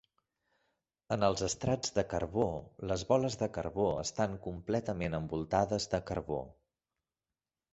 En 1.15 1.25
els 1.27 1.43
estrats 1.47 1.91
de 1.97 2.03
carbó, 2.13 2.47
les 2.91 3.03
boles 3.11 3.37
de 3.43 3.49
carbó 3.59 3.87
estan 4.07 4.33
completament 4.49 5.19
envoltades 5.19 5.87
de 5.93 6.01
carbó. 6.09 6.41